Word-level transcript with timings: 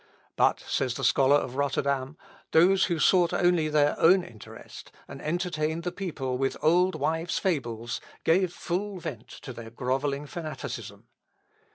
"But," 0.35 0.61
says 0.61 0.95
the 0.95 1.03
scholar 1.03 1.35
of 1.35 1.57
Rotterdam, 1.57 2.17
"those 2.53 2.85
who 2.85 2.97
sought 2.97 3.33
only 3.35 3.69
their 3.69 3.95
own 3.99 4.23
interest, 4.23 4.91
and 5.07 5.21
entertained 5.21 5.83
the 5.83 5.91
people 5.91 6.39
with 6.39 6.57
old 6.59 6.95
wives' 6.95 7.37
fables, 7.37 8.01
gave 8.23 8.51
full 8.51 8.97
vent 8.97 9.27
to 9.27 9.53
their 9.53 9.69
grovelling 9.69 10.25
fanaticism." 10.25 11.03